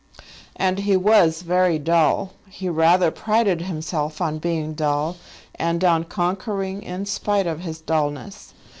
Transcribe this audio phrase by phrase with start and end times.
[0.55, 2.33] And he was very dull.
[2.49, 5.17] He rather prided himself on being dull,
[5.53, 8.55] and on conquering in spite of his dullness.